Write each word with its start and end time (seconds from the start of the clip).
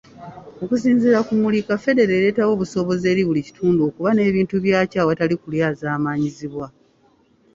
Okusinziira 0.63 1.19
ku 1.27 1.33
Muliika, 1.41 1.73
federo 1.85 2.11
ereetawo 2.15 2.51
obusobozi 2.53 3.05
eri 3.11 3.21
buli 3.27 3.41
kitundu 3.47 3.79
okuba 3.89 4.09
n'ebintu 4.13 4.55
byakyo 4.65 4.97
awatali 4.99 5.35
kulyazaamanyibwa. 5.41 6.67